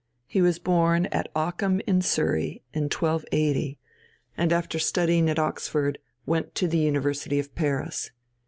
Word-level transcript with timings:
He 0.25 0.41
was 0.41 0.57
born 0.57 1.05
at 1.11 1.29
Ockham 1.35 1.79
in 1.85 2.01
Surrey 2.01 2.63
in 2.73 2.85
1280, 2.85 3.77
and, 4.35 4.51
after 4.51 4.79
studying 4.79 5.29
at 5.29 5.37
Oxford, 5.37 5.99
went 6.25 6.55
to 6.55 6.67
the 6.67 6.79
University 6.79 7.37
of 7.39 7.53
Paris. 7.53 8.09